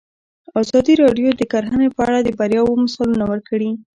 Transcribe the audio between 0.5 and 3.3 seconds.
ازادي راډیو د کرهنه په اړه د بریاوو مثالونه